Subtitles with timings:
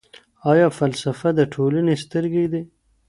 [0.51, 2.61] آیا فلسفه د ټولني سترګې دي؟